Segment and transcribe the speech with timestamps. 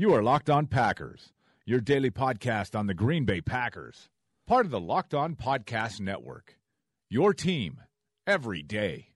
[0.00, 1.34] You are Locked On Packers,
[1.66, 4.08] your daily podcast on the Green Bay Packers.
[4.46, 6.56] Part of the Locked On Podcast Network.
[7.10, 7.82] Your team
[8.26, 9.08] every day.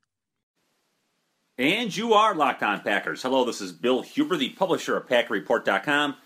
[1.57, 3.23] And you are Locked On Packers.
[3.23, 6.17] Hello, this is Bill Huber, the publisher of PackerReport.com,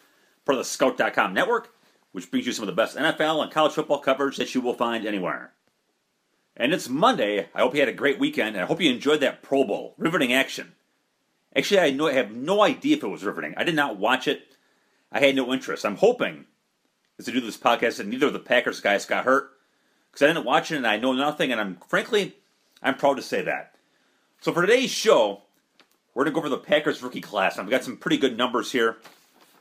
[0.45, 1.73] part of the Scout.com network,
[2.11, 4.75] which brings you some of the best NFL and college football coverage that you will
[4.75, 5.53] find anywhere.
[6.57, 7.49] And it's Monday.
[7.55, 9.95] I hope you had a great weekend, and I hope you enjoyed that Pro Bowl.
[9.99, 10.73] Riveting action.
[11.55, 13.55] Actually, I, know, I have no idea if it was riveting.
[13.57, 14.48] I did not watch it.
[15.11, 15.85] I had no interest.
[15.85, 16.45] I'm hoping,
[17.19, 19.51] as I do this podcast, that neither of the Packers guys got hurt,
[20.11, 22.37] because I didn't watch it and I know nothing, and I'm frankly,
[22.83, 23.75] I'm proud to say that.
[24.41, 25.43] So for today's show,
[26.15, 27.59] we're going to go over the Packers rookie class.
[27.59, 28.99] I've got some pretty good numbers here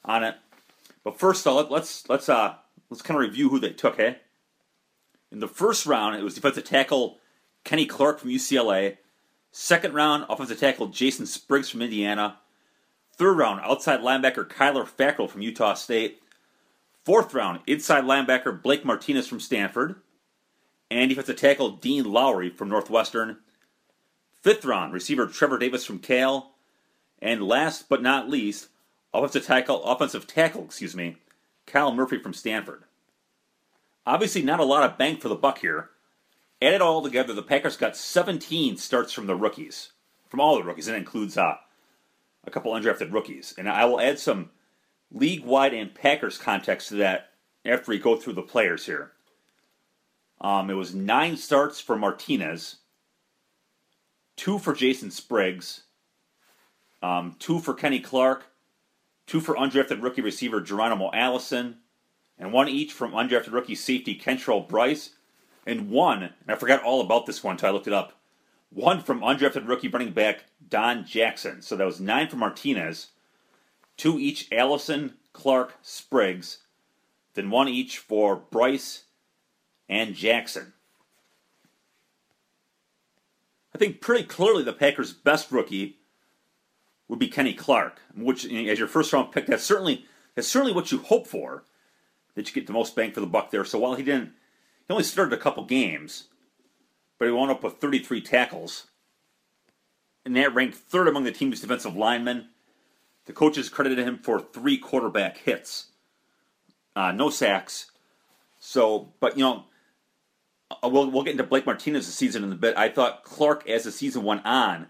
[0.06, 0.36] on it.
[1.04, 2.56] But first, though, let, let's let's uh
[2.90, 3.98] let's kind of review who they took.
[3.98, 4.18] Hey,
[5.32, 7.20] in the first round, it was defensive tackle
[7.64, 8.98] Kenny Clark from UCLA.
[9.52, 12.40] Second round, offensive tackle Jason Spriggs from Indiana.
[13.18, 16.22] Third round, outside linebacker Kyler Fackrell from Utah State.
[17.04, 19.96] Fourth round, inside linebacker Blake Martinez from Stanford.
[20.92, 23.38] And defensive tackle Dean Lowry from Northwestern.
[24.42, 26.52] Fifth round, receiver Trevor Davis from Cal.
[27.20, 28.68] And last but not least,
[29.14, 31.18] offensive tackle, offensive tackle, excuse me,
[31.66, 32.84] Kyle Murphy from Stanford.
[34.06, 35.90] Obviously, not a lot of bang for the buck here.
[36.62, 39.92] Add it all together, the Packers got 17 starts from the rookies,
[40.30, 41.58] from all the rookies, and includes uh,
[42.48, 43.54] a couple undrafted rookies.
[43.58, 44.50] And I will add some
[45.12, 47.32] league-wide and Packers context to that
[47.66, 49.12] after we go through the players here.
[50.40, 52.78] Um, it was nine starts for Martinez,
[54.36, 55.84] two for Jason Spriggs,
[57.04, 58.46] um, two for Kenny Clark,
[59.26, 61.78] two for undrafted rookie receiver Geronimo Allison,
[62.38, 65.12] and one each from undrafted rookie safety Kentrell Brice,
[65.66, 68.17] and one, and I forgot all about this one until I looked it up,
[68.70, 71.62] one from undrafted rookie running back Don Jackson.
[71.62, 73.08] So that was nine for Martinez,
[73.96, 76.60] two each Allison, Clark, Spriggs,
[77.34, 79.04] then one each for Brice
[79.88, 80.74] and Jackson.
[83.74, 85.98] I think pretty clearly the Packers' best rookie
[87.08, 90.06] would be Kenny Clark, which as your first round pick, that's certainly
[90.36, 91.64] that's certainly what you hope for.
[92.36, 93.66] That you get the most bang for the buck there.
[93.66, 94.32] So while he didn't,
[94.88, 96.26] he only started a couple games,
[97.18, 98.88] but he wound up with 33 tackles,
[100.26, 102.50] and that ranked third among the team's defensive linemen.
[103.26, 105.88] The coaches credited him for three quarterback hits,
[106.96, 107.92] uh, no sacks.
[108.60, 109.66] So, but you know,
[110.72, 112.78] uh, we'll, we'll get into Blake Martinez's season in a bit.
[112.78, 114.88] I thought Clark, as the season went on,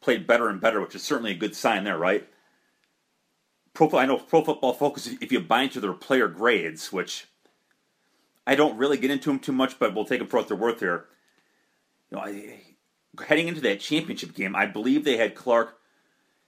[0.00, 2.28] played better and better, which is certainly a good sign there, right?
[3.74, 7.26] Pro, I know Pro Football Focus, if you buy into their player grades, which
[8.46, 10.56] I don't really get into them too much, but we'll take them for what they're
[10.56, 11.06] worth here.
[12.10, 12.60] You know, I,
[13.26, 15.78] heading into that championship game, I believe they had Clark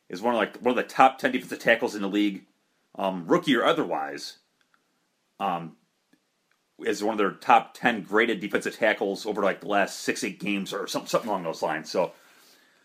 [0.08, 2.46] as one of like one of the top ten defensive tackles in the league,
[2.96, 4.38] um, rookie or otherwise.
[5.38, 5.76] Um,
[6.86, 10.40] as one of their top 10 graded defensive tackles over like the last six, eight
[10.40, 11.90] games or something, something along those lines.
[11.90, 12.12] So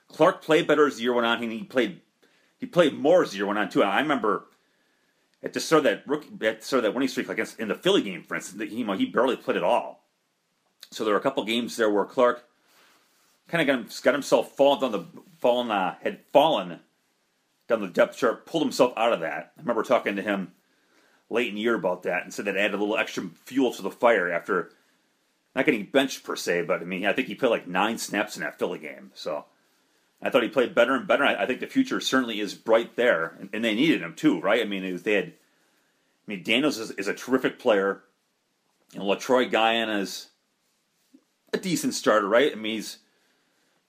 [0.08, 1.42] Clark played better as the year went on.
[1.42, 2.02] He played
[2.58, 3.82] he played more as the year went on too.
[3.82, 4.46] And I remember
[5.44, 7.68] at the start of that rookie, at the start of that winning streak, like in
[7.68, 10.04] the Philly game, for instance, he, he barely played at all.
[10.92, 12.46] So there were a couple games there where Clark
[13.48, 15.06] kind of got, got himself fallen down the
[15.40, 16.80] fallen uh, had fallen
[17.68, 19.54] down the depth chart, pulled himself out of that.
[19.58, 20.54] I remember talking to him
[21.30, 23.82] late in the year about that and said that added a little extra fuel to
[23.82, 24.72] the fire after
[25.56, 28.36] not getting benched per se, but I mean, I think he played like nine snaps
[28.36, 29.12] in that Philly game.
[29.16, 29.46] So
[30.22, 31.24] I thought he played better and better.
[31.24, 34.40] I, I think the future certainly is bright there, and, and they needed him too,
[34.42, 34.62] right?
[34.62, 35.28] I mean, was, they had.
[35.28, 38.02] I mean, Daniels is, is a terrific player,
[38.94, 40.30] and Letroy Guion is
[41.54, 42.52] a decent starter, right?
[42.52, 42.98] I mean, he's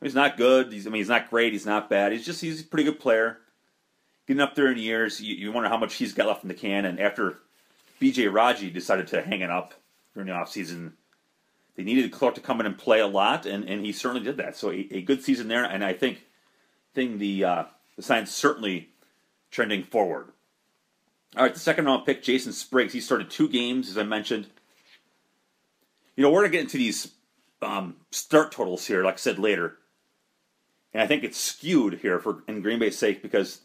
[0.02, 0.72] he's not good.
[0.72, 1.52] He's I mean, he's not great.
[1.52, 2.12] He's not bad.
[2.12, 3.38] He's just he's a pretty good player
[4.26, 6.54] getting up there in years, you, you wonder how much he's got left in the
[6.54, 6.84] can.
[6.84, 7.38] And after
[8.00, 9.74] BJ Raji decided to hang it up
[10.14, 10.92] during the offseason,
[11.76, 14.38] they needed Clark to come in and play a lot, and, and he certainly did
[14.38, 14.56] that.
[14.56, 16.24] So a, a good season there, and I think
[16.94, 17.64] thing the uh,
[17.96, 18.88] the signs certainly
[19.50, 20.32] trending forward.
[21.36, 22.94] All right, the second round pick, Jason Spriggs.
[22.94, 24.46] He started two games, as I mentioned.
[26.16, 27.12] You know, we're gonna get into these
[27.60, 29.76] um, start totals here, like I said later,
[30.96, 33.60] and I think it's skewed here for in Green Bay's sake because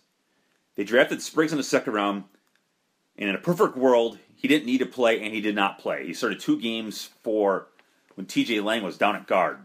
[0.75, 2.25] They drafted Spriggs in the second round,
[3.15, 6.05] and in a perfect world, he didn't need to play, and he did not play.
[6.05, 7.69] He started two games for
[8.15, 8.59] when T.J.
[8.59, 9.59] Lang was down at guard.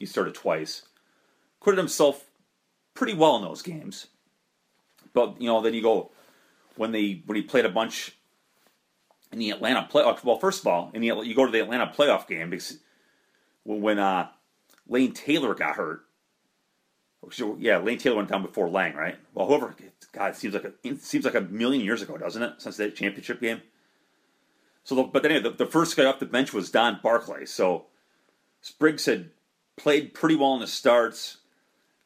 [0.00, 0.82] He started twice.
[1.60, 2.24] Acquitted himself
[2.92, 4.08] pretty well in those games.
[5.12, 6.10] But you know, then you go
[6.74, 8.16] when they when he played a bunch
[9.30, 10.24] in the Atlanta playoff.
[10.24, 12.78] Well, first of all, in the you go to the Atlanta playoff game because
[13.62, 14.28] when uh,
[14.88, 16.02] Lane Taylor got hurt.
[17.58, 19.16] Yeah, Lane Taylor went down before Lang, right?
[19.32, 19.74] Well, whoever,
[20.12, 22.54] God, it seems like a it seems like a million years ago, doesn't it?
[22.58, 23.62] Since that championship game.
[24.84, 27.46] So, the, but anyway, the, the first guy off the bench was Don Barclay.
[27.46, 27.86] So
[28.60, 29.30] Spriggs had
[29.76, 31.38] played pretty well in the starts.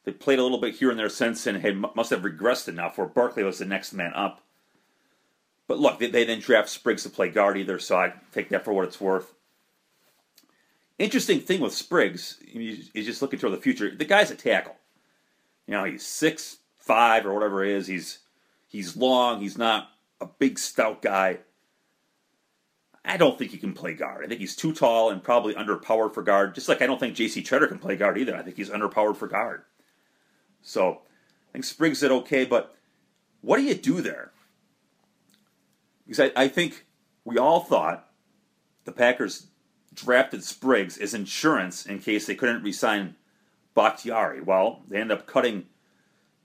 [0.03, 2.97] They played a little bit here and there since, and had, must have regressed enough
[2.97, 4.41] where Barclay was the next man up.
[5.67, 8.63] But look, they, they then draft Spriggs to play guard either, so I take that
[8.63, 9.33] for what it's worth.
[10.97, 13.93] Interesting thing with Spriggs, he's just looking toward the future.
[13.93, 14.75] The guy's a tackle.
[15.67, 17.87] You know, he's six five or whatever it is.
[17.87, 18.19] He's
[18.67, 19.41] he's long.
[19.41, 21.39] He's not a big stout guy.
[23.05, 24.25] I don't think he can play guard.
[24.25, 26.55] I think he's too tall and probably underpowered for guard.
[26.55, 27.41] Just like I don't think J.C.
[27.41, 28.35] Tretter can play guard either.
[28.35, 29.63] I think he's underpowered for guard.
[30.61, 31.01] So
[31.49, 32.75] I think Spriggs did okay, but
[33.41, 34.31] what do you do there?
[36.05, 36.85] Because I, I think
[37.23, 38.09] we all thought
[38.85, 39.47] the Packers
[39.93, 43.15] drafted Spriggs as insurance in case they couldn't re-sign
[43.77, 44.41] Bakhtiari.
[44.41, 45.67] Well, they ended up cutting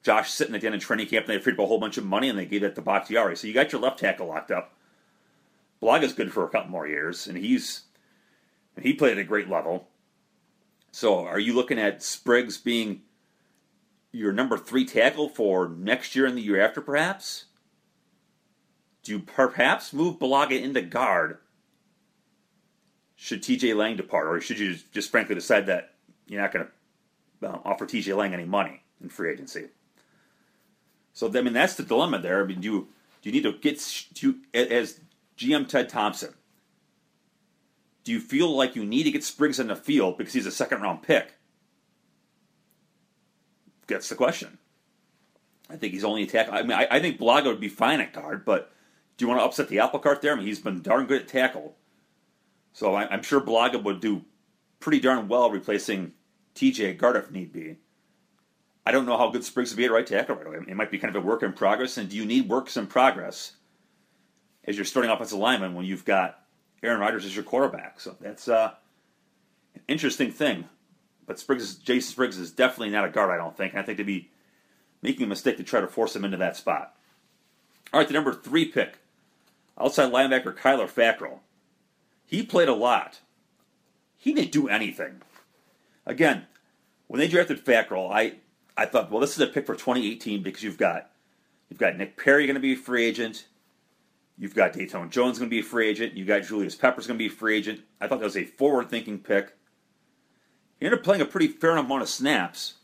[0.03, 1.97] Josh Sitton at the end of training camp, and they freed up a whole bunch
[1.97, 3.37] of money, and they gave that to Bakhtiari.
[3.37, 4.75] So you got your left tackle locked up.
[5.83, 7.85] Bulaga's good for a couple more years, and he's
[8.81, 9.89] he played at a great level.
[10.93, 13.01] So are you looking at Spriggs being
[14.13, 17.47] your number three tackle for next year and the year after, perhaps?
[19.03, 21.39] Do you perhaps move Bulaga into guard?
[23.17, 25.95] Should TJ Lang depart, or should you just frankly decide that
[26.27, 26.73] you're not going to
[27.45, 29.69] uh, offer TJ Lang any money in free agency?
[31.13, 32.43] So I mean, that's the dilemma there.
[32.43, 32.89] I mean, do you
[33.21, 35.01] do you need to get you, as
[35.37, 36.35] GM Ted Thompson?
[38.05, 40.51] Do you feel like you need to get Spriggs in the field because he's a
[40.51, 41.35] second round pick?
[43.87, 44.59] That's the question.
[45.71, 46.55] I think he's only a tackle.
[46.55, 48.73] I mean, I, I think Bulaga would be fine at guard, but
[49.17, 50.33] do you want to upset the apple cart there?
[50.33, 51.77] I mean, he's been darn good at tackle.
[52.73, 54.23] So I, am sure Bulaga would do
[54.81, 56.13] pretty darn well replacing
[56.55, 57.77] TJ guard if need be.
[58.85, 60.59] I don't know how good Spriggs would be at right tackle right away.
[60.67, 61.97] It might be kind of a work in progress.
[61.99, 63.53] And do you need works in progress
[64.65, 66.41] as you're starting offensive lineman when you've got
[66.83, 68.01] Aaron Rodgers as your quarterback?
[68.01, 68.73] So that's uh,
[69.75, 70.65] an interesting thing.
[71.27, 73.73] But Spriggs, Jason Spriggs is definitely not a guard, I don't think.
[73.73, 74.31] And I think they'd be
[75.01, 76.97] making a mistake to try to force him into that spot.
[77.93, 78.99] All right, the number three pick,
[79.79, 81.41] outside linebacker Kyler Fackrell.
[82.27, 83.21] He played a lot.
[84.17, 85.21] He didn't do anything.
[86.07, 86.47] Again,
[87.07, 88.37] when they drafted Fackrell, I
[88.77, 91.11] I thought, well, this is a pick for 2018 because you've got
[91.69, 93.47] you've got Nick Perry going to be a free agent.
[94.39, 96.17] You've got Datone Jones going to be a free agent.
[96.17, 97.83] You've got Julius Peppers going to be a free agent.
[98.01, 99.55] I thought that was a forward-thinking pick.
[100.81, 102.75] He ended up playing a pretty fair amount of snaps,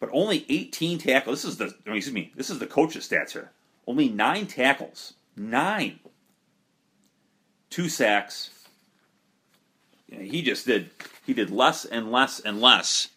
[0.00, 1.42] but only 18 tackles.
[1.42, 2.32] This is the excuse me.
[2.34, 3.50] This is the coach's stats here.
[3.86, 5.14] Only nine tackles.
[5.36, 5.98] Nine.
[7.68, 8.50] Two sacks.
[10.10, 10.90] He just did.
[11.26, 13.08] He did less and less and less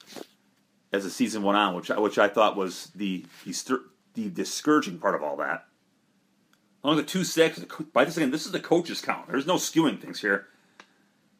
[0.94, 3.25] as the season went on, which I, which I thought was the
[4.13, 5.66] the, discouraging part of all that.
[6.84, 7.60] Only the two sacks.
[7.94, 9.27] By this again, this is the coach's count.
[9.27, 10.48] There's no skewing things here.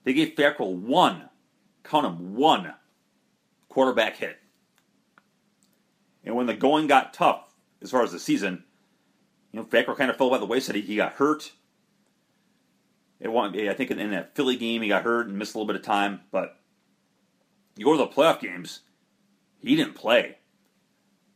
[0.04, 1.30] They gave Fackrell one,
[1.84, 2.74] count him one,
[3.70, 4.38] quarterback hit.
[6.24, 8.64] And when the going got tough, as far as the season,
[9.52, 10.76] you know, Fackrell kind of fell by the wayside.
[10.76, 11.52] He, he got hurt.
[13.20, 15.68] It won, I think in that Philly game, he got hurt and missed a little
[15.68, 16.22] bit of time.
[16.32, 16.58] But
[17.76, 18.82] you go to the playoff games,
[19.60, 20.38] he didn't play.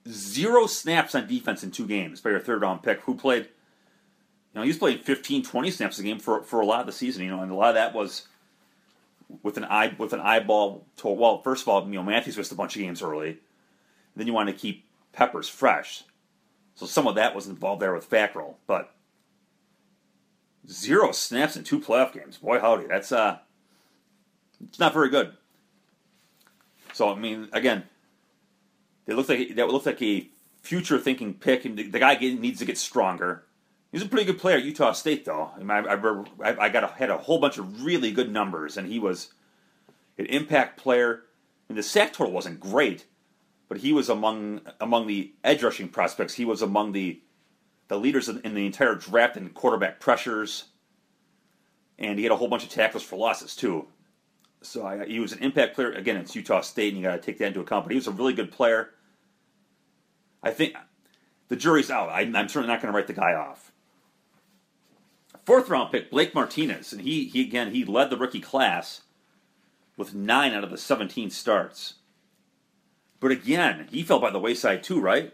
[0.07, 4.59] Zero snaps on defense in two games by your third round pick, who played, you
[4.59, 7.23] know, he's played 15, 20 snaps a game for, for a lot of the season,
[7.23, 8.27] you know, and a lot of that was
[9.43, 12.51] with an eye with an eyeball to well, first of all, you know, Matthews missed
[12.51, 13.38] a bunch of games early.
[14.15, 16.03] Then you want to keep Peppers fresh.
[16.75, 18.93] So some of that was involved there with Fackrell, but
[20.70, 22.38] zero snaps in two playoff games.
[22.38, 23.39] Boy howdy, that's uh
[24.63, 25.34] it's not very good.
[26.94, 27.84] So I mean, again,
[29.08, 30.30] it looks like that looks like a
[30.62, 33.46] future thinking pick, and the, the guy get, needs to get stronger.
[33.91, 35.51] He's a pretty good player at Utah State, though.
[35.60, 39.00] I, I, I got a, had a whole bunch of really good numbers, and he
[39.00, 39.34] was
[40.18, 41.24] an impact player.
[41.68, 43.06] And the sack total wasn't great,
[43.68, 46.34] but he was among among the edge rushing prospects.
[46.34, 47.22] He was among the
[47.91, 50.63] the leaders in, the entire draft in quarterback pressures,
[52.00, 53.86] and he had a whole bunch of tackles for losses too.
[54.62, 55.91] So I, he was an impact player.
[55.91, 57.83] Again, it's Utah State, and you got to take that into account.
[57.83, 58.91] But he was a really good player.
[60.41, 60.74] I think
[61.50, 62.07] the jury's out.
[62.07, 63.74] I, I'm certainly not going to write the guy off.
[65.45, 69.01] Fourth round pick Blake Martinez, and he he again he led the rookie class
[69.98, 71.95] with nine out of the 17 starts.
[73.19, 75.33] But again, he fell by the wayside too, right?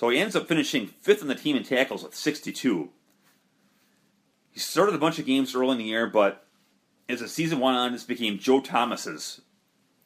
[0.00, 2.88] So he ends up finishing fifth in the team in tackles with 62.
[4.50, 6.46] He started a bunch of games early in the year, but
[7.06, 9.42] as the season went on, this became Joe Thomas's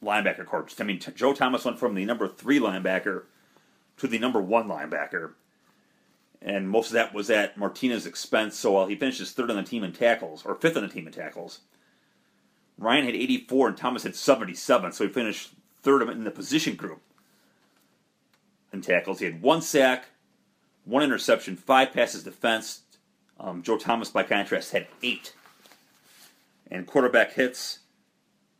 [0.03, 0.67] linebacker corps.
[0.81, 3.23] I mean, Joe Thomas went from the number three linebacker
[3.95, 5.35] to the number one linebacker.
[6.41, 8.59] And most of that was at Martinez's expense.
[8.59, 11.07] So while he finishes third on the team in tackles, or fifth on the team
[11.07, 11.61] in tackles,
[12.77, 14.91] Ryan had 84 and Thomas had 77.
[14.91, 17.01] So he finished third in the position group
[18.75, 19.19] in tackles.
[19.19, 20.05] He had one sack,
[20.83, 22.81] one interception, five passes defense.
[23.39, 25.33] Um, Joe Thomas, by contrast, had eight.
[26.69, 27.79] And quarterback hits,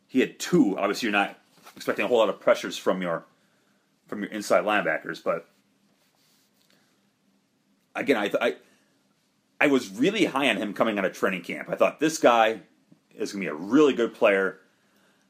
[0.06, 0.76] he had two.
[0.78, 1.38] Obviously, you're not
[1.76, 3.24] expecting a whole lot of pressures from your
[4.06, 5.48] from your inside linebackers, but
[7.96, 8.56] again, I, I
[9.60, 11.68] I was really high on him coming out of training camp.
[11.70, 12.60] I thought this guy
[13.14, 14.60] is going to be a really good player.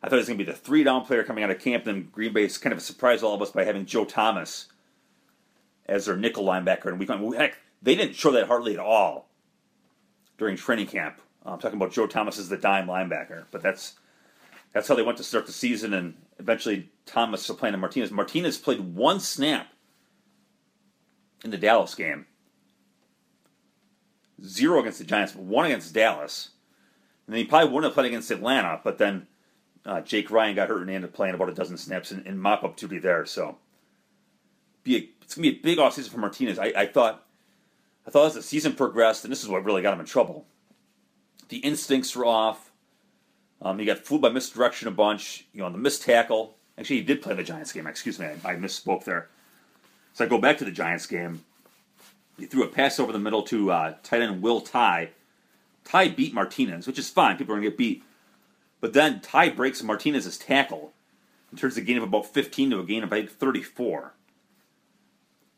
[0.02, 1.84] I thought he was going to be the three down player coming out of camp.
[1.84, 4.66] Then Green Bay kind of surprised all of us by having Joe Thomas
[5.86, 6.86] as their nickel linebacker.
[6.86, 9.28] And we heck, they didn't show that hardly at all
[10.38, 11.20] during training camp.
[11.44, 13.94] Uh, I'm talking about Joe Thomas as the dime linebacker, but that's
[14.72, 18.10] that's how they went to start the season, and eventually Thomas supplanted Martinez.
[18.10, 19.68] Martinez played one snap
[21.44, 22.26] in the Dallas game,
[24.44, 26.50] zero against the Giants, but one against Dallas.
[27.26, 29.26] And then he probably wouldn't have played against Atlanta, but then
[29.84, 32.38] uh, Jake Ryan got hurt and ended up playing about a dozen snaps in, in
[32.38, 33.24] mop up duty there.
[33.24, 33.56] So
[34.86, 36.58] be a, it's gonna be a big offseason for Martinez.
[36.58, 37.24] I, I thought
[38.06, 40.46] I thought as the season progressed, and this is what really got him in trouble.
[41.48, 42.70] The instincts were off.
[43.60, 45.46] Um, he got fooled by misdirection a bunch.
[45.52, 46.56] You know, on the missed tackle.
[46.78, 47.86] Actually, he did play the Giants game.
[47.86, 49.28] Excuse me, I, I misspoke there.
[50.12, 51.44] So I go back to the Giants game.
[52.38, 55.10] He threw a pass over the middle to uh, tight end Will Tye.
[55.84, 57.36] Tye beat Martinez, which is fine.
[57.36, 58.02] People are to get beat.
[58.80, 60.92] But then Tye breaks Martinez's tackle
[61.50, 64.12] and turns the gain of about 15 to a gain of about 34.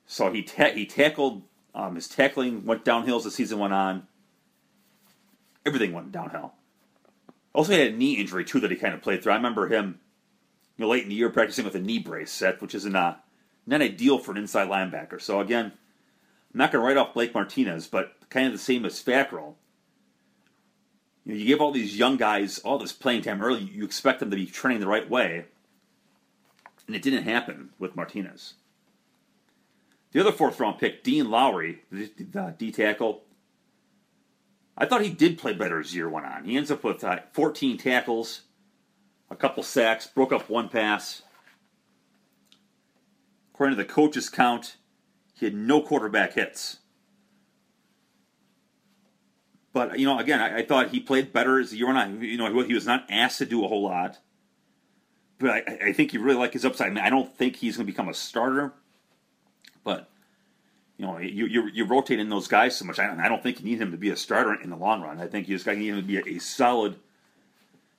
[0.09, 1.43] So he ta- he tackled.
[1.75, 4.09] Um, his tackling went downhill as the season went on.
[5.65, 6.55] Everything went downhill.
[7.53, 9.33] Also, he had a knee injury too that he kind of played through.
[9.33, 10.01] I remember him
[10.77, 13.17] you know, late in the year practicing with a knee brace set, which isn't uh,
[13.67, 15.21] not ideal for an inside linebacker.
[15.21, 18.87] So again, I'm not going to write off Blake Martinez, but kind of the same
[18.87, 19.55] as Fackrell.
[21.25, 24.21] You, know, you give all these young guys all this playing time early, you expect
[24.21, 25.45] them to be training the right way,
[26.87, 28.55] and it didn't happen with Martinez.
[30.13, 33.25] The other fourth round pick, Dean Lowry, the D tackle,
[34.77, 36.45] I thought he did play better as year went on.
[36.45, 38.43] He ends up with uh, 14 tackles,
[39.29, 41.23] a couple sacks, broke up one pass.
[43.53, 44.77] According to the coach's count,
[45.35, 46.79] he had no quarterback hits.
[49.73, 52.23] But you know, again, I, I thought he played better as year went on.
[52.23, 54.19] You know, he was not asked to do a whole lot,
[55.39, 56.89] but I, I think you really like his upside.
[56.89, 58.75] I, mean, I don't think he's going to become a starter,
[59.85, 60.11] but
[60.99, 62.99] you know, you, you, you rotate in those guys so much.
[62.99, 65.01] I don't, I don't think you need him to be a starter in the long
[65.01, 65.21] run.
[65.21, 66.97] I think you just got to need him to be a, a solid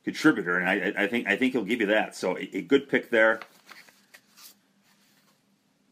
[0.03, 2.15] contributor, and I, I, think I think he'll give you that.
[2.15, 3.39] So a, a, good pick there.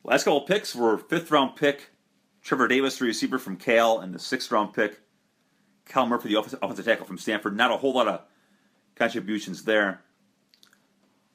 [0.03, 1.91] Last couple picks were fifth round pick
[2.43, 4.99] Trevor Davis, the receiver from Cal, and the sixth round pick
[5.85, 7.55] Cal Murphy, the offensive tackle from Stanford.
[7.55, 8.21] Not a whole lot of
[8.95, 10.01] contributions there.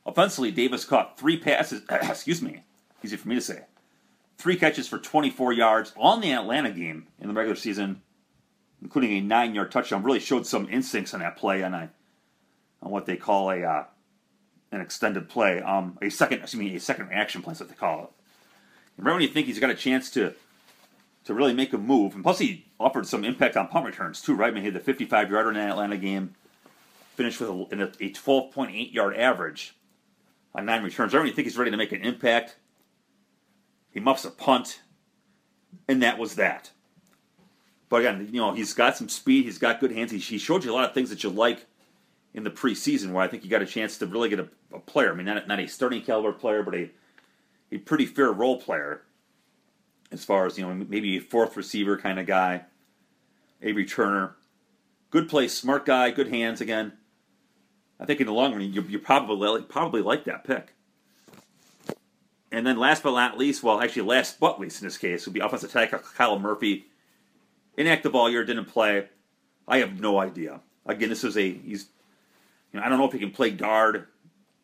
[0.05, 1.83] Offensively, Davis caught three passes.
[1.91, 2.61] excuse me,
[3.03, 3.61] easy for me to say
[4.39, 8.03] three catches for 24 yards on the Atlanta game in the regular season,
[8.81, 10.03] including a nine-yard touchdown.
[10.03, 11.91] Really showed some instincts on that play on a
[12.83, 13.85] on what they call a uh,
[14.73, 17.75] an extended play, um, a second, excuse me, a second reaction play, is what they
[17.75, 18.11] call it.
[18.97, 20.35] And right when you think he's got a chance to
[21.25, 24.35] to really make a move, and plus he offered some impact on punt returns too,
[24.35, 24.49] right?
[24.49, 26.35] I mean, he had the 55 yarder in that Atlanta game,
[27.15, 29.77] finished with a, a 12.8 yard average
[30.55, 31.13] on nine returns.
[31.13, 32.57] Right when you think he's ready to make an impact,
[33.93, 34.81] he muffs a punt,
[35.89, 36.71] and that was that.
[37.89, 39.45] But again, you know, he's got some speed.
[39.45, 40.11] He's got good hands.
[40.11, 41.67] He, he showed you a lot of things that you like
[42.35, 44.79] in the preseason, where I think you got a chance to really get a, a
[44.81, 45.13] player.
[45.13, 46.91] I mean, not, not a starting caliber player, but a
[47.73, 49.03] a pretty fair role player,
[50.13, 52.63] as far as you know, maybe a fourth receiver kind of guy,
[53.63, 54.33] a returner,
[55.11, 56.61] good play, smart guy, good hands.
[56.61, 56.93] Again,
[57.99, 60.75] I think in the long run, you, you probably probably like that pick.
[62.53, 65.33] And then last but not least, well, actually last but least in this case, would
[65.33, 66.85] be offensive tackle Kyle Murphy.
[67.79, 69.09] Inactive all year, didn't play.
[69.67, 70.61] I have no idea.
[70.85, 71.87] Again, this is a he's.
[72.73, 74.07] You know, I don't know if he can play guard.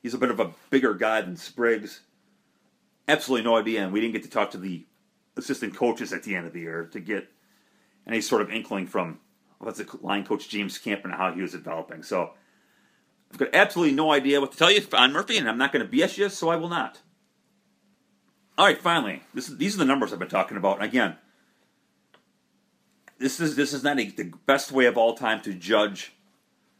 [0.03, 2.03] He's a bit of a bigger guy than Spriggs.
[3.09, 4.85] absolutely no idea, and we didn't get to talk to the
[5.37, 7.29] assistant coaches at the end of the year to get
[8.07, 9.19] any sort of inkling from
[9.61, 12.03] the line coach James Campen how he was developing.
[12.03, 12.33] So
[13.33, 15.89] I've got absolutely no idea what to tell you on Murphy, and I'm not going
[15.89, 17.01] to BS you, so I will not.
[18.59, 20.79] All right, finally, this is, these are the numbers I've been talking about.
[20.79, 21.17] And again,
[23.19, 26.13] this is this is not a, the best way of all time to judge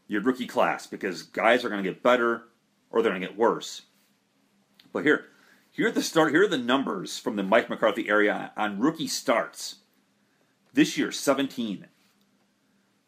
[0.05, 2.43] your rookie class because guys are going to get better
[2.91, 3.83] or they're going to get worse.
[4.91, 5.27] But here,
[5.71, 6.31] here are the start.
[6.31, 9.75] Here are the numbers from the Mike McCarthy area on rookie starts.
[10.73, 11.85] This year, 17.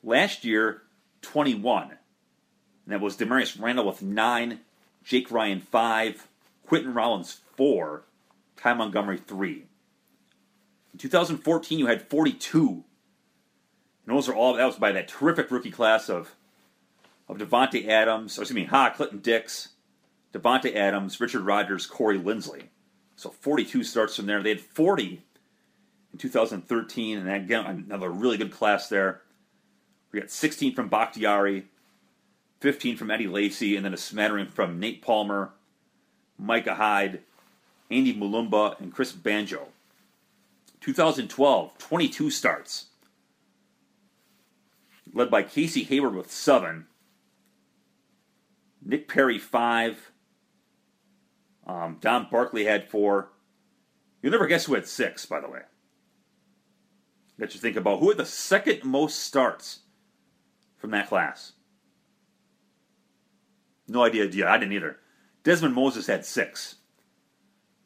[0.01, 0.83] Last year,
[1.23, 1.89] 21.
[1.89, 1.99] And
[2.87, 4.61] that was Damarious Randall with nine,
[5.03, 6.27] Jake Ryan five,
[6.67, 8.05] Quinten Rollins four,
[8.61, 9.65] Ty Montgomery three.
[10.93, 12.83] In 2014, you had 42.
[14.05, 16.35] And those are all that was by that terrific rookie class of
[17.27, 19.69] of Davante Adams, excuse me, Ha, Clinton Dix,
[20.33, 22.63] Davante Adams, Richard Rodgers, Corey Linsley.
[23.15, 24.43] So 42 starts from there.
[24.43, 25.21] They had 40
[26.11, 29.21] in 2013, and again another really good class there.
[30.11, 31.67] We got 16 from Bakhtiari,
[32.59, 35.51] 15 from Eddie Lacy, and then a smattering from Nate Palmer,
[36.37, 37.21] Micah Hyde,
[37.91, 39.67] Andy Mulumba, and Chris Banjo.
[40.79, 42.86] 2012, 22 starts
[45.13, 46.88] led by Casey Hayward with seven,
[48.83, 50.12] Nick Perry five,
[51.67, 53.29] um, Don Barclay had four.
[54.21, 55.62] You'll never guess who had six, by the way.
[57.38, 59.79] Let you think about who had the second most starts
[60.77, 61.53] from that class.
[63.88, 64.98] No idea, I didn't either.
[65.43, 66.75] Dezman Moses had six.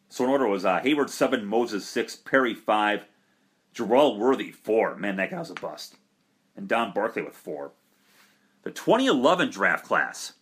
[0.10, 3.06] So in order was uh, Hayward seven, Moses six, Perry five,
[3.74, 4.96] Jerrell Worthy four.
[4.96, 5.96] Man, that guy was a bust
[6.56, 7.74] and Don Barclay with four.
[8.64, 10.34] The 2011 draft class,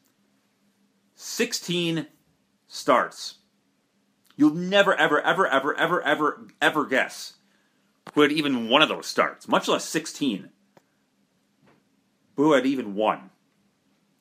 [1.15, 2.07] 16
[2.67, 3.35] starts.
[4.35, 7.33] You'll never, ever, ever, ever, ever, ever, ever guess
[8.13, 10.49] who had even one of those starts, much less 16.
[12.35, 13.29] Who had even one?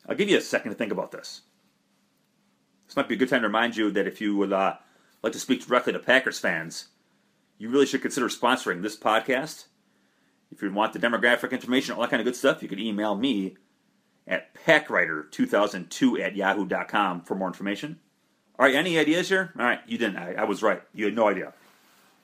[0.08, 1.42] I'll give you a second to think about this.
[2.86, 4.76] This might be a good time to remind you that if you would uh,
[5.22, 6.88] like to speak directly to Packers fans,
[7.58, 9.66] you really should consider sponsoring this podcast
[10.52, 13.14] if you want the demographic information, all that kind of good stuff, you can email
[13.14, 13.56] me
[14.26, 17.98] at packwriter2002 at yahoo.com for more information.
[18.58, 19.52] All right, any ideas here?
[19.58, 20.18] All right, you didn't.
[20.18, 20.82] I, I was right.
[20.92, 21.54] You had no idea.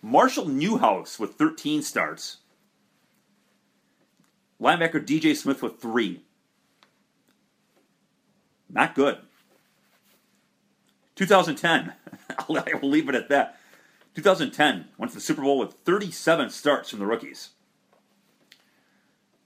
[0.02, 2.38] Marshall Newhouse with 13 starts.
[4.60, 6.22] Linebacker DJ Smith with three.
[8.68, 9.18] Not good.
[11.18, 11.92] 2010.
[12.38, 13.58] I will leave it at that.
[14.14, 17.50] 2010 went to the Super Bowl with 37 starts from the rookies.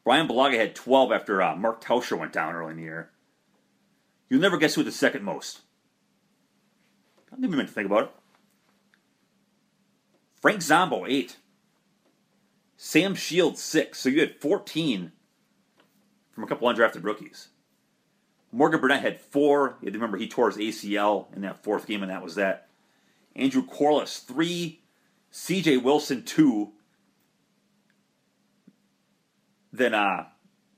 [0.04, 3.10] Brian Bulaga had 12 after uh, Mark Tauscher went down early in the year.
[4.28, 5.60] You'll never guess who the second most.
[7.32, 8.10] I'll give you a minute to think about it.
[10.40, 11.36] Frank Zombo, 8.
[12.76, 13.98] Sam Shields, 6.
[13.98, 15.12] So you had 14
[16.32, 17.48] from a couple undrafted rookies.
[18.52, 19.78] Morgan Burnett had 4.
[19.80, 22.68] You remember he tore his ACL in that fourth game, and that was that.
[23.34, 24.78] Andrew Quarless, 3.
[25.32, 26.72] CJ Wilson, 2
[29.72, 30.26] then uh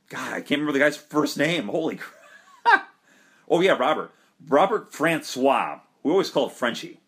[0.08, 1.68] God, I can't remember the guy's first name.
[1.68, 2.88] Holy crap.
[3.48, 4.12] oh yeah, Robert.
[4.46, 5.80] Robert Francois.
[6.02, 7.00] We always call it Frenchie.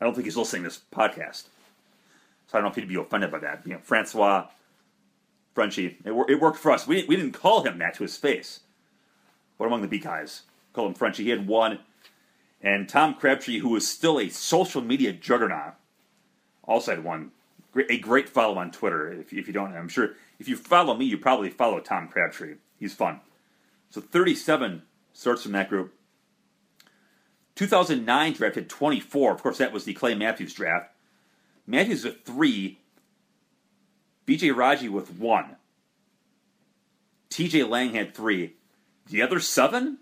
[0.00, 1.44] I don't think he's listening to this podcast.
[2.46, 3.62] So I don't know if he'd be offended by that.
[3.64, 4.46] You know, Francois,
[5.54, 5.98] Frenchie.
[6.04, 6.86] It, it worked for us.
[6.86, 8.60] We, we didn't call him that to his face.
[9.60, 11.24] But among the B guys, call him Frenchie.
[11.24, 11.80] He had one.
[12.62, 15.74] And Tom Crabtree, who was still a social media juggernaut,
[16.64, 17.32] also had one.
[17.76, 19.12] A great follow on Twitter.
[19.12, 22.54] If, if you don't, I'm sure if you follow me, you probably follow Tom Crabtree.
[22.78, 23.20] He's fun.
[23.90, 24.80] So 37
[25.12, 25.92] starts from that group.
[27.56, 29.32] 2009 drafted 24.
[29.32, 30.90] Of course, that was the Clay Matthews draft.
[31.66, 32.78] Matthews with three.
[34.26, 35.56] BJ Raji with one.
[37.28, 38.54] TJ Lang had three.
[39.10, 39.98] The other seven?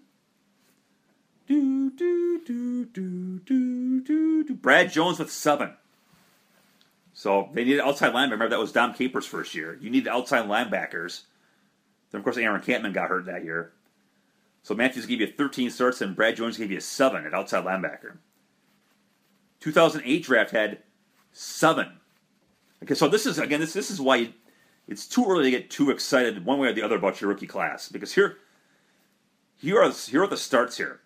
[1.47, 4.55] Do, do, do, do, do, do, do.
[4.55, 5.73] Brad Jones with seven.
[7.15, 8.33] So they needed outside linebacker.
[8.33, 9.79] Remember that was Dom Capers' first year.
[9.81, 11.23] You needed outside linebackers.
[12.11, 13.73] Then of course Aaron Kampman got hurt that year.
[14.63, 18.19] So Matthews gave you 13 starts and Brad Jones gave you seven at outside linebacker.
[19.61, 20.79] 2008 draft had
[21.33, 21.93] seven.
[22.83, 24.33] Okay, so this is again this this is why you,
[24.87, 27.47] it's too early to get too excited one way or the other about your rookie
[27.47, 28.37] class because here
[29.59, 31.03] here are here are the starts here.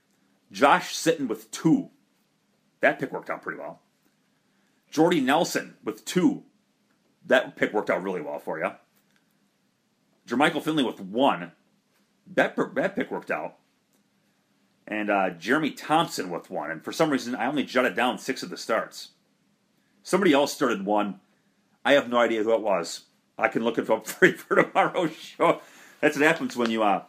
[0.52, 1.90] Josh Sitton with two.
[2.80, 3.82] That pick worked out pretty well.
[4.90, 6.44] Jordy Nelson with two.
[7.26, 8.72] That pick worked out really well for you.
[10.28, 11.52] Jermichael Finley with one.
[12.34, 13.56] That, that pick worked out.
[14.86, 16.70] and uh, Jeremy Thompson with one.
[16.70, 19.10] And for some reason, I only jotted down six of the starts.
[20.02, 21.20] Somebody else started one.
[21.84, 23.02] I have no idea who it was.
[23.38, 25.60] I can look it up for for tomorrow's show.
[26.00, 27.04] That's what happens when you uh,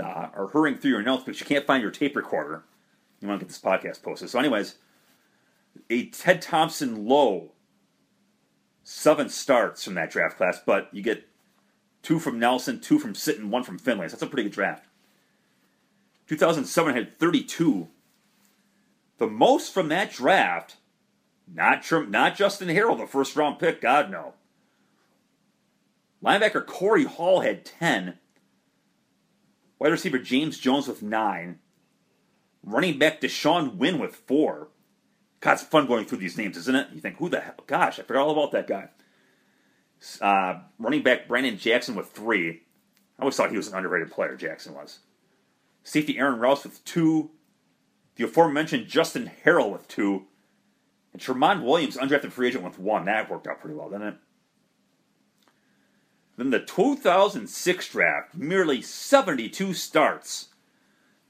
[0.00, 2.64] uh, are hurrying through your notes, but you can't find your tape recorder.
[3.20, 4.30] You want to get this podcast posted.
[4.30, 4.76] So, anyways,
[5.90, 7.52] a Ted Thompson low
[8.84, 11.28] seven starts from that draft class, but you get
[12.02, 14.08] two from Nelson, two from Sitton, one from Finley.
[14.08, 14.86] So that's a pretty good draft.
[16.28, 17.88] 2007 had 32.
[19.18, 20.76] The most from that draft,
[21.52, 24.34] not, Trump, not Justin Harrell, the first round pick, God no.
[26.24, 28.18] Linebacker Corey Hall had 10.
[29.82, 31.58] Wide receiver James Jones with 9.
[32.62, 34.68] Running back DeShawn Wynn with 4.
[35.40, 36.86] God, it's fun going through these names, isn't it?
[36.92, 37.56] You think, who the hell?
[37.66, 38.90] Gosh, I forgot all about that guy.
[40.20, 42.62] Uh, running back Brandon Jackson with 3.
[43.18, 45.00] I always thought he was an underrated player, Jackson was.
[45.82, 47.28] Safety Aaron Rouse with 2.
[48.14, 50.24] The aforementioned Justin Harrell with 2.
[51.12, 53.06] And Tramon Williams, undrafted free agent, with 1.
[53.06, 54.14] That worked out pretty well, didn't it?
[56.42, 60.48] Then the 2006 draft, merely 72 starts.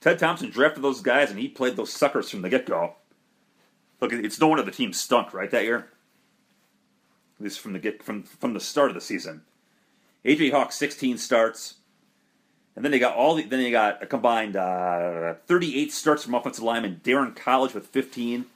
[0.01, 2.95] Ted Thompson drafted those guys, and he played those suckers from the get go.
[4.01, 5.91] Look, it's no wonder the team stunk right that year.
[7.39, 9.43] At least from the get from from the start of the season.
[10.25, 11.75] AJ Hawk 16 starts,
[12.75, 16.35] and then they got all the, then they got a combined uh, 38 starts from
[16.35, 18.47] offensive lineman Daryn Colledge with 15,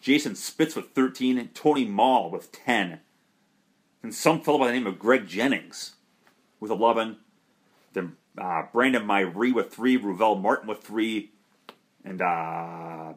[0.00, 2.98] Jason Spitz with 13, and Tony Moll with 10
[4.02, 5.94] and some fellow by the name of Greg Jennings
[6.58, 7.16] with 11.
[7.92, 11.32] Then uh, Brandon Myrie with three, Ruvell Martin with three,
[12.04, 13.12] and uh,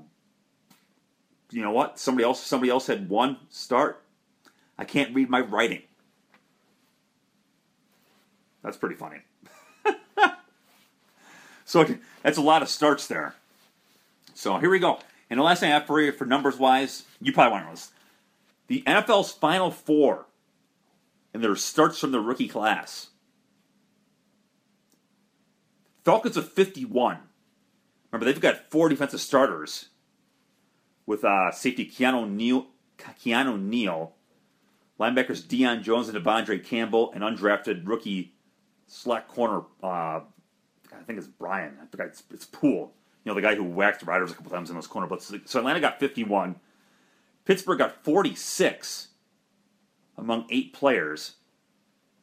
[1.52, 2.00] you know what?
[2.00, 4.02] Somebody else, somebody else had one start.
[4.78, 5.84] I can't read my writing.
[8.64, 9.20] That's pretty funny.
[11.66, 11.86] so
[12.24, 13.36] that's a lot of starts there.
[14.34, 15.00] So here we go.
[15.30, 17.68] And the last thing I have for you, for numbers wise, you probably want to
[17.68, 17.92] know this.
[18.68, 20.26] The NFL's Final Four
[21.34, 23.08] and there starts from the rookie class.
[26.04, 27.20] Falcons of 51.
[28.12, 29.88] Remember, they've got four defensive starters
[31.06, 32.68] with uh, safety Keanu Neal,
[32.98, 34.14] Keanu Neal,
[35.00, 38.36] linebackers Deion Jones and De'Vondre Campbell, and undrafted rookie
[38.88, 40.20] slack corner, uh,
[40.94, 41.78] I think it's Brian.
[41.82, 42.94] I forgot, it's, it's Poole.
[43.24, 45.48] You know, the guy who whacked Riders a couple times in those corner blitzes.
[45.48, 46.56] So Atlanta got 51.
[47.46, 49.08] Pittsburgh got 46
[50.18, 51.34] among eight players,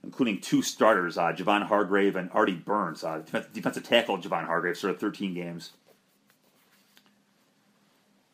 [0.03, 3.05] including two starters, uh, Javon Hargrave and Artie Burns.
[3.05, 3.23] Uh,
[3.53, 5.73] defensive tackle Javon Hargrave started 13 games.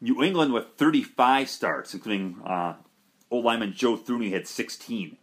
[0.01, 2.75] New England with 35 starts, including uh,
[3.31, 5.17] old lineman Joe Thuney had 16.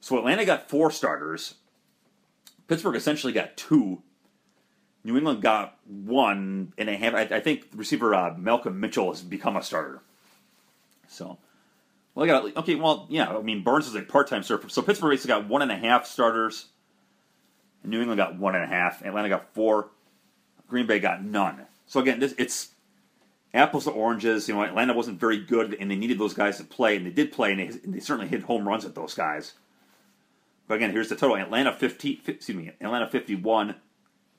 [0.00, 1.54] So Atlanta got four starters.
[2.68, 4.02] Pittsburgh essentially got two.
[5.04, 7.14] New England got one and a half.
[7.14, 10.02] I, I think receiver uh, Malcolm Mitchell has become a starter.
[11.08, 11.38] So
[12.16, 12.74] well, I got okay.
[12.76, 13.28] Well, yeah.
[13.28, 16.06] I mean, Burns is a part-time surfer, so Pittsburgh basically got one and a half
[16.06, 16.68] starters.
[17.84, 19.04] New England got one and a half.
[19.04, 19.90] Atlanta got four.
[20.66, 21.66] Green Bay got none.
[21.86, 22.70] So again, this, it's
[23.52, 24.48] apples to oranges.
[24.48, 27.10] You know, Atlanta wasn't very good, and they needed those guys to play, and they
[27.10, 29.52] did play, and they, and they certainly hit home runs at those guys.
[30.66, 33.74] But again, here's the total: Atlanta 50, excuse me, Atlanta 51,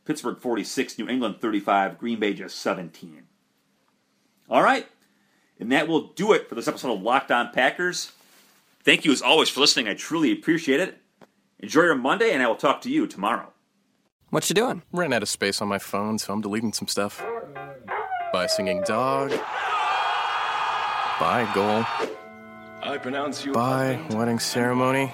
[0.04, 3.22] Pittsburgh 46, New England 35, Green Bay just 17.
[4.50, 4.88] All right.
[5.60, 8.12] And that will do it for this episode of Locked On Packers.
[8.84, 9.88] Thank you as always for listening.
[9.88, 10.98] I truly appreciate it.
[11.60, 13.52] Enjoy your Monday, and I will talk to you tomorrow.
[14.30, 14.84] What you doing?
[14.92, 17.24] Ran out of space on my phone, so I'm deleting some stuff.
[18.32, 19.32] By singing dog.
[21.20, 21.86] By goal.
[22.84, 23.54] I pronounce you.
[23.54, 25.14] By wedding ceremony.